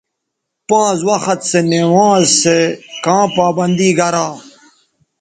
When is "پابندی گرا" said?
3.35-4.27